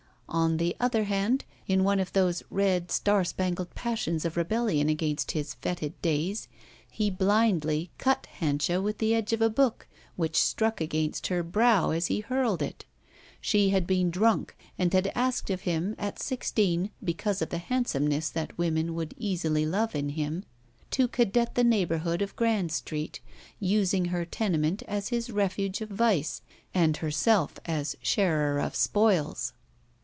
[0.33, 5.31] On the other hand, in one of those red star spangled passions of rebellion against
[5.31, 6.47] his fetid days,
[6.89, 11.89] he blindly cut Hanscha with the edge of a book which struck against her brow
[11.89, 12.85] as he hurled it.
[13.41, 18.29] She had been drunk and had asked of him, at sixteen, because of the handsomeness
[18.29, 20.45] that women would easily love in him,
[20.91, 23.19] to cadet the neighborhood of Grand Street,
[23.59, 26.41] using her tenement as his refuge d vice
[26.73, 29.51] and herself as sharer of spoils.